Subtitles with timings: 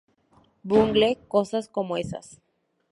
[0.63, 2.41] Bungle cosas como esas.